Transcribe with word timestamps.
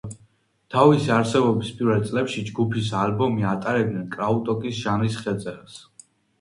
თავისი 0.75 1.11
არსებობის 1.17 1.69
პირველ 1.81 2.01
წლებში 2.07 2.43
ჯგუფის 2.49 2.91
ალბომი 3.03 3.47
ატარებდნენ 3.53 4.11
კრაუტროკის 4.19 4.83
ჟანრის 4.83 5.23
ხელწერას. 5.23 5.81